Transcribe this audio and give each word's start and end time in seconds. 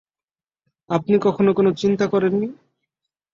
আপনি 0.89 1.15
কখনো 1.25 1.51
কোনো 1.53 1.69
চিন্তা 1.81 2.05
করেননি? 2.07 2.47